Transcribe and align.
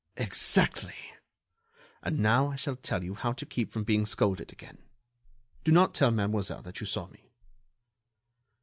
"Exactly! 0.17 0.95
And 2.01 2.17
now 2.17 2.47
I 2.49 2.55
shall 2.55 2.75
tell 2.75 3.03
you 3.03 3.13
how 3.13 3.33
to 3.33 3.45
keep 3.45 3.71
from 3.71 3.83
being 3.83 4.07
scolded 4.07 4.51
again. 4.51 4.79
Do 5.63 5.71
not 5.71 5.93
tell 5.93 6.09
Mademoiselle 6.09 6.63
that 6.63 6.79
you 6.79 6.87
saw 6.87 7.05
me." 7.09 7.29